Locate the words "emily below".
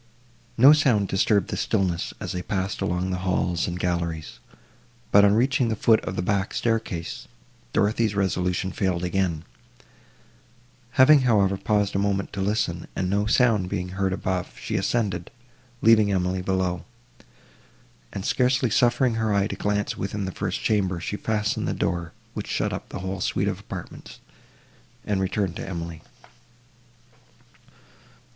16.11-16.83